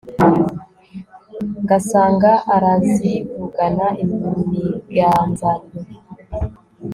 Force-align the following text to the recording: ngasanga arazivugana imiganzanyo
ngasanga 1.63 2.31
arazivugana 2.55 3.87
imiganzanyo 4.01 5.71